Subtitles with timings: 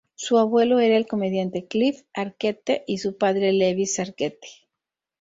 [0.15, 4.65] Su abuelo era el comediante Cliff Arquette y su padre Lewis Arquette.